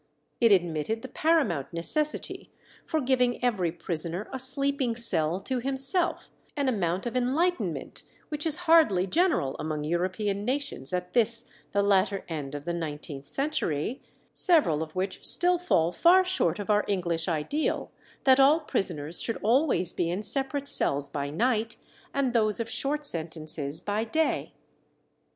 [0.39, 2.49] It admitted the paramount necessity
[2.87, 8.55] for giving every prisoner a sleeping cell to himself, an amount of enlightenment which is
[8.65, 14.01] hardly general among European nations at this the latter end of the nineteenth century,
[14.31, 17.91] several of which still fall far short of our English ideal,
[18.23, 21.77] that all prisoners should always be in separate cells by night,
[22.11, 24.53] and those of short sentences by day.